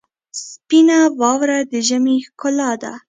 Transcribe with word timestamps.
سپینه 0.47 0.99
واوره 1.19 1.59
د 1.71 1.73
ژمي 1.87 2.17
ښکلا 2.25 2.71
ده. 2.81 2.91